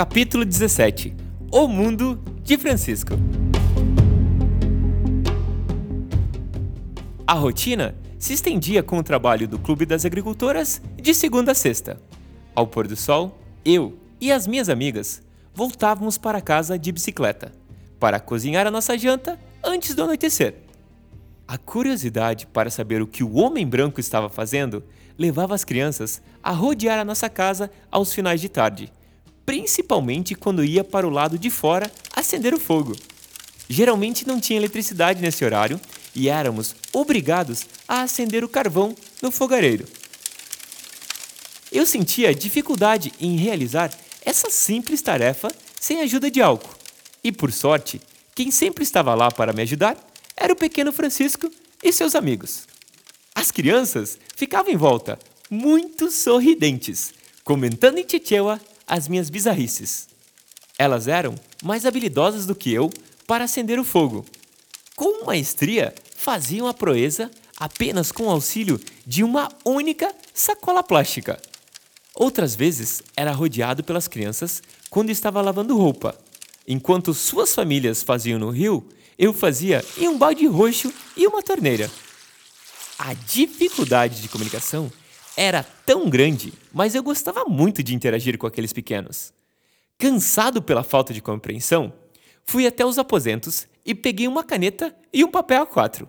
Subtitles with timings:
[0.00, 1.14] Capítulo 17
[1.52, 3.12] O Mundo de Francisco.
[7.26, 12.00] A rotina se estendia com o trabalho do Clube das Agricultoras de segunda a sexta.
[12.54, 15.22] Ao pôr do sol, eu e as minhas amigas
[15.52, 17.52] voltávamos para casa de bicicleta
[17.98, 20.54] para cozinhar a nossa janta antes do anoitecer.
[21.46, 24.82] A curiosidade para saber o que o homem branco estava fazendo
[25.18, 28.90] levava as crianças a rodear a nossa casa aos finais de tarde,
[29.50, 32.94] principalmente quando ia para o lado de fora acender o fogo.
[33.68, 35.80] Geralmente não tinha eletricidade nesse horário
[36.14, 39.88] e éramos obrigados a acender o carvão no fogareiro.
[41.72, 43.90] Eu sentia dificuldade em realizar
[44.24, 45.48] essa simples tarefa
[45.80, 46.76] sem a ajuda de álcool.
[47.24, 48.00] E por sorte,
[48.36, 49.96] quem sempre estava lá para me ajudar
[50.36, 51.50] era o pequeno Francisco
[51.82, 52.68] e seus amigos.
[53.34, 55.18] As crianças ficavam em volta,
[55.50, 57.12] muito sorridentes,
[57.42, 60.08] comentando em Chichewa as minhas bizarrices.
[60.76, 62.90] Elas eram mais habilidosas do que eu
[63.24, 64.26] para acender o fogo.
[64.96, 71.40] Com maestria, faziam a proeza apenas com o auxílio de uma única sacola plástica.
[72.16, 76.18] Outras vezes era rodeado pelas crianças quando estava lavando roupa.
[76.66, 78.84] Enquanto suas famílias faziam no rio,
[79.16, 81.88] eu fazia em um balde roxo e uma torneira.
[82.98, 84.90] A dificuldade de comunicação
[85.40, 89.32] era tão grande, mas eu gostava muito de interagir com aqueles pequenos.
[89.96, 91.94] Cansado pela falta de compreensão,
[92.44, 96.06] fui até os aposentos e peguei uma caneta e um papel A4.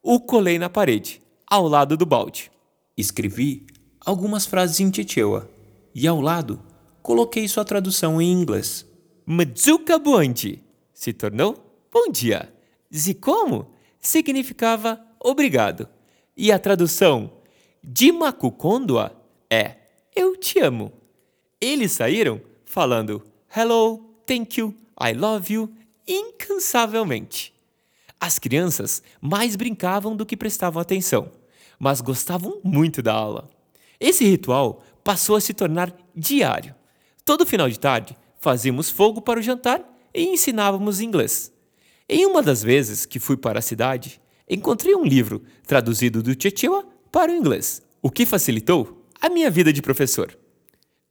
[0.00, 2.52] O colei na parede, ao lado do balde.
[2.96, 3.66] Escrevi
[4.06, 5.50] algumas frases em Chichewa
[5.92, 6.62] e ao lado
[7.02, 8.86] coloquei sua tradução em inglês.
[9.26, 10.62] Mzuka Buanti
[10.94, 12.48] se tornou bom dia.
[12.94, 15.88] Zikomo significava obrigado.
[16.36, 17.37] E a tradução
[17.82, 19.12] de Makukondwa
[19.50, 19.76] é
[20.14, 20.92] eu te amo.
[21.60, 23.22] Eles saíram falando
[23.54, 25.72] hello, thank you, I love you
[26.06, 27.54] incansavelmente.
[28.20, 31.30] As crianças mais brincavam do que prestavam atenção,
[31.78, 33.48] mas gostavam muito da aula.
[34.00, 36.74] Esse ritual passou a se tornar diário.
[37.24, 41.52] Todo final de tarde, fazíamos fogo para o jantar e ensinávamos inglês.
[42.08, 46.84] Em uma das vezes que fui para a cidade, encontrei um livro traduzido do Chichewa
[47.10, 50.36] para o inglês, o que facilitou a minha vida de professor.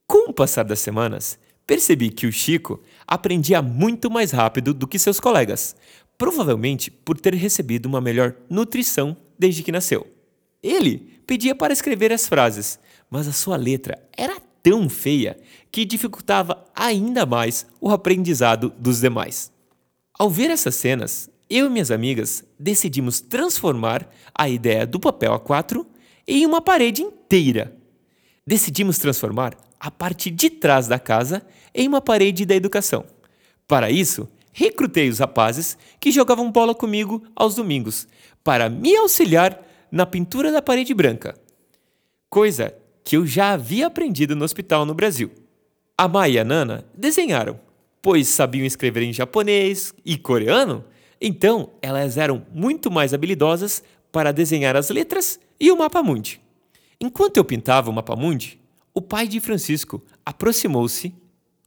[0.05, 4.97] Com o passar das semanas, percebi que o Chico aprendia muito mais rápido do que
[4.97, 5.75] seus colegas,
[6.17, 10.07] provavelmente por ter recebido uma melhor nutrição desde que nasceu.
[10.63, 12.79] Ele pedia para escrever as frases,
[13.09, 15.37] mas a sua letra era tão feia
[15.71, 19.51] que dificultava ainda mais o aprendizado dos demais.
[20.17, 25.85] Ao ver essas cenas, eu e minhas amigas decidimos transformar a ideia do papel A4
[26.27, 27.75] em uma parede inteira.
[28.45, 33.05] Decidimos transformar a parte de trás da casa em uma parede da educação.
[33.67, 38.07] Para isso, recrutei os rapazes que jogavam bola comigo aos domingos
[38.43, 41.35] para me auxiliar na pintura da parede branca.
[42.29, 45.31] Coisa que eu já havia aprendido no hospital no Brasil.
[45.97, 47.59] A Mai e a Nana desenharam,
[48.01, 50.83] pois sabiam escrever em japonês e coreano,
[51.21, 56.41] então elas eram muito mais habilidosas para desenhar as letras e o mapa mundi.
[56.99, 58.59] Enquanto eu pintava o mapa mundi,
[58.93, 61.13] o pai de Francisco aproximou-se,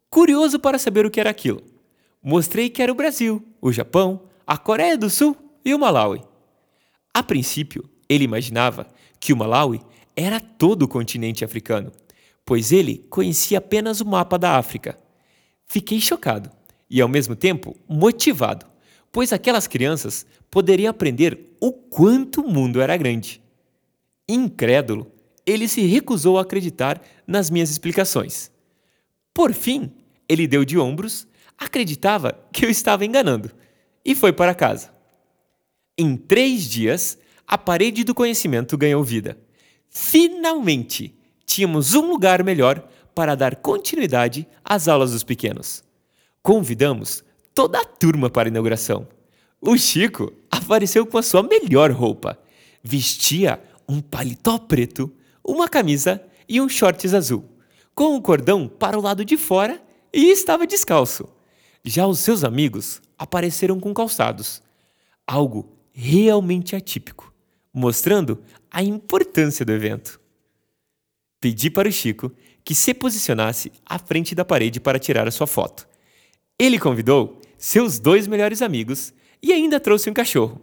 [0.08, 1.62] curioso para saber o que era aquilo.
[2.22, 6.22] Mostrei que era o Brasil, o Japão, a Coreia do Sul e o Malawi.
[7.14, 8.86] A princípio, ele imaginava
[9.18, 9.80] que o Malawi
[10.16, 11.92] era todo o continente africano,
[12.44, 14.98] pois ele conhecia apenas o mapa da África.
[15.66, 16.50] Fiquei chocado
[16.90, 18.66] e, ao mesmo tempo, motivado,
[19.12, 23.42] pois aquelas crianças poderiam aprender o quanto o mundo era grande.
[24.28, 25.10] Incrédulo,
[25.44, 28.50] ele se recusou a acreditar nas minhas explicações.
[29.34, 29.92] Por fim,
[30.28, 31.26] ele deu de ombros,
[31.58, 33.50] acreditava que eu estava enganando
[34.04, 34.92] e foi para casa.
[35.98, 39.36] Em três dias, a parede do conhecimento ganhou vida.
[39.88, 45.82] Finalmente, tínhamos um lugar melhor para dar continuidade às aulas dos pequenos.
[46.42, 47.24] Convidamos
[47.54, 49.06] toda a turma para a inauguração.
[49.60, 52.38] O Chico apareceu com a sua melhor roupa.
[52.82, 55.12] Vestia um paletó preto,
[55.44, 57.44] uma camisa e um shorts azul,
[57.94, 59.82] com um cordão para o lado de fora
[60.12, 61.28] e estava descalço.
[61.84, 64.62] Já os seus amigos apareceram com calçados,
[65.26, 67.32] algo realmente atípico,
[67.72, 70.20] mostrando a importância do evento.
[71.40, 72.32] Pedi para o Chico
[72.64, 75.88] que se posicionasse à frente da parede para tirar a sua foto.
[76.58, 79.12] Ele convidou seus dois melhores amigos
[79.42, 80.60] e ainda trouxe um cachorro.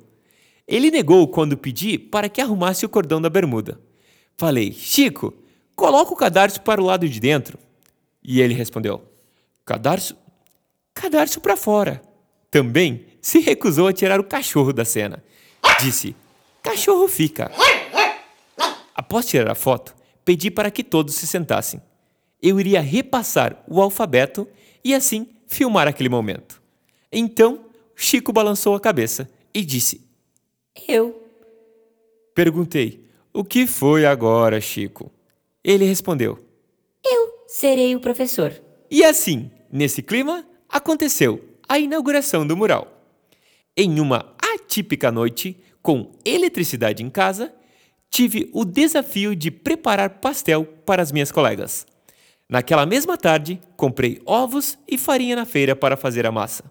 [0.68, 3.80] Ele negou quando pedi para que arrumasse o cordão da bermuda.
[4.36, 5.34] Falei, Chico,
[5.76, 7.58] coloca o cadarço para o lado de dentro.
[8.24, 9.04] E ele respondeu,
[9.64, 10.18] Cadarço.
[10.94, 12.02] Cadarço para fora.
[12.50, 15.24] Também se recusou a tirar o cachorro da cena.
[15.80, 16.16] Disse:
[16.64, 17.52] Cachorro fica.
[18.96, 19.96] Após tirar a foto,
[20.26, 21.82] pedi para que todos se sentassem.
[22.42, 24.48] Eu iria repassar o alfabeto
[24.84, 26.62] e assim filmar aquele momento.
[27.12, 27.66] Então,
[27.96, 30.02] Chico balançou a cabeça e disse:
[30.88, 31.24] Eu.
[32.36, 35.12] Perguntei: O que foi agora, Chico?
[35.64, 36.40] Ele respondeu:
[37.04, 38.54] Eu serei o professor.
[38.90, 43.04] E assim, nesse clima, aconteceu a inauguração do mural.
[43.76, 47.54] Em uma atípica noite, com eletricidade em casa,
[48.10, 51.86] tive o desafio de preparar pastel para as minhas colegas.
[52.50, 56.64] Naquela mesma tarde, comprei ovos e farinha na feira para fazer a massa.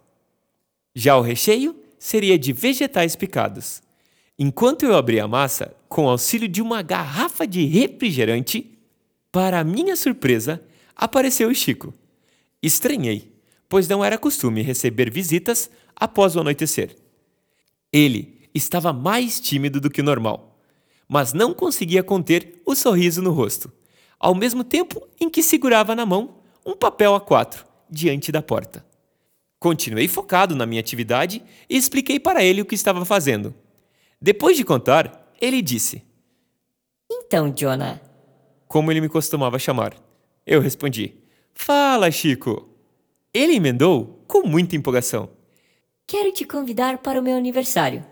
[0.98, 3.82] Já o recheio seria de vegetais picados.
[4.38, 8.78] Enquanto eu abria a massa, com auxílio de uma garrafa de refrigerante,
[9.30, 10.64] para minha surpresa,
[10.96, 11.92] apareceu o Chico.
[12.62, 13.30] Estranhei,
[13.68, 16.96] pois não era costume receber visitas após o anoitecer.
[17.92, 20.58] Ele estava mais tímido do que normal,
[21.06, 23.70] mas não conseguia conter o sorriso no rosto,
[24.18, 28.82] ao mesmo tempo em que segurava na mão um papel A4 diante da porta.
[29.66, 33.52] Continuei focado na minha atividade e expliquei para ele o que estava fazendo.
[34.22, 36.04] Depois de contar, ele disse:
[37.10, 38.00] Então, Jonah.
[38.68, 39.96] Como ele me costumava chamar.
[40.46, 41.16] Eu respondi:
[41.52, 42.68] Fala, Chico.
[43.34, 45.30] Ele emendou com muita empolgação.
[46.06, 48.06] Quero te convidar para o meu aniversário.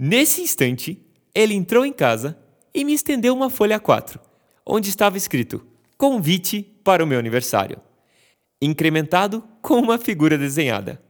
[0.00, 1.00] Nesse instante,
[1.32, 2.36] ele entrou em casa
[2.74, 4.18] e me estendeu uma folha A4,
[4.66, 5.64] onde estava escrito
[5.96, 7.80] Convite para o meu aniversário,
[8.60, 11.00] incrementado com uma figura desenhada.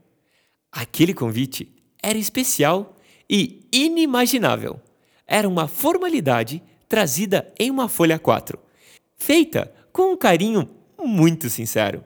[0.71, 1.73] Aquele convite
[2.03, 2.97] era especial
[3.29, 4.81] e inimaginável.
[5.27, 8.59] Era uma formalidade trazida em uma folha A4,
[9.17, 10.69] feita com um carinho
[10.99, 12.05] muito sincero.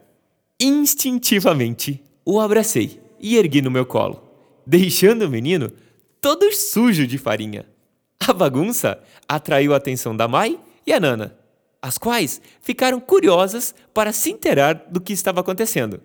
[0.59, 4.21] Instintivamente, o abracei e ergui no meu colo,
[4.65, 5.71] deixando o menino
[6.19, 7.65] todo sujo de farinha.
[8.19, 11.37] A bagunça atraiu a atenção da Mai e a Nana,
[11.83, 15.99] as quais ficaram curiosas para se inteirar do que estava acontecendo.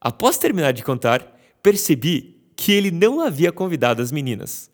[0.00, 4.70] Após terminar de contar, percebi que ele não havia convidado as meninas.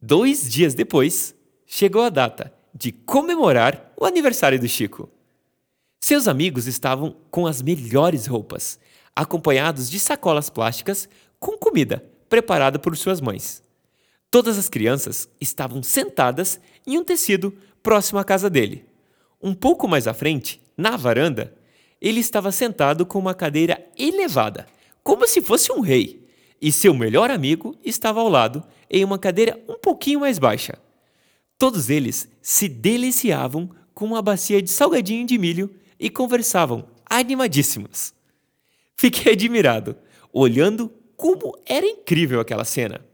[0.00, 1.34] Dois dias depois,
[1.66, 5.10] chegou a data de comemorar o aniversário do Chico.
[5.98, 8.78] Seus amigos estavam com as melhores roupas,
[9.14, 11.08] acompanhados de sacolas plásticas
[11.40, 13.60] com comida preparada por suas mães.
[14.30, 17.52] Todas as crianças estavam sentadas em um tecido
[17.82, 18.88] próximo à casa dele.
[19.42, 21.54] Um pouco mais à frente, na varanda,
[22.00, 24.66] ele estava sentado com uma cadeira elevada,
[25.02, 26.26] como se fosse um rei,
[26.60, 30.78] e seu melhor amigo estava ao lado, em uma cadeira um pouquinho mais baixa.
[31.58, 38.14] Todos eles se deliciavam com uma bacia de salgadinho de milho e conversavam animadíssimos.
[38.96, 39.96] Fiquei admirado,
[40.32, 43.04] olhando como era incrível aquela cena.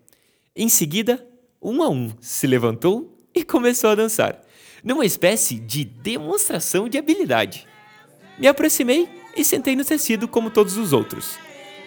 [0.54, 1.26] Em seguida,
[1.60, 4.40] um a um se levantou e começou a dançar,
[4.86, 7.66] numa espécie de demonstração de habilidade.
[8.38, 11.36] Me aproximei e sentei no tecido como todos os outros.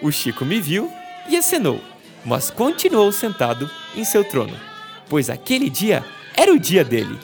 [0.02, 0.92] O Chico me viu
[1.30, 1.80] e acenou,
[2.26, 4.60] mas continuou sentado em seu trono,
[5.08, 6.04] pois aquele dia
[6.36, 7.18] era o dia dele.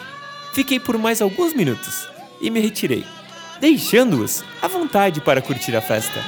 [0.54, 2.08] Fiquei por mais alguns minutos
[2.40, 3.04] e me retirei,
[3.60, 6.22] deixando-os à vontade para curtir a festa.